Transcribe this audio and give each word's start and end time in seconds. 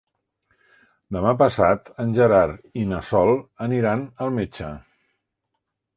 Demà 1.17 1.33
passat 1.41 1.91
en 2.03 2.15
Gerard 2.19 2.81
i 2.85 2.85
na 2.95 3.03
Sol 3.13 3.33
aniran 3.67 4.05
al 4.27 4.37
metge. 4.39 4.75